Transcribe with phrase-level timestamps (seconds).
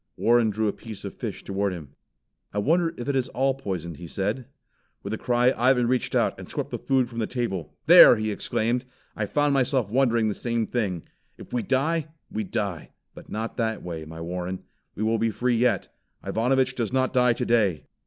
[0.17, 1.89] Warren drew a piece of fish toward him.
[2.51, 4.47] "I wonder if it is all poisoned," he said.
[5.03, 7.75] With a cry Ivan reached out and swept the food from the table.
[7.85, 8.83] "There!" he exclaimed,
[9.15, 11.03] "I found myself wondering the same thing.
[11.37, 14.63] If we die, we die but not that way, my Warren.
[14.95, 15.95] We will be free yet.
[16.25, 17.85] Ivanovich does not die today."